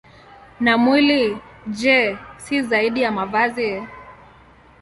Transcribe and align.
Na 0.65 0.73
mwili, 0.81 1.37
je, 1.79 1.99
si 2.43 2.61
zaidi 2.63 3.01
ya 3.01 3.11
mavazi? 3.11 3.71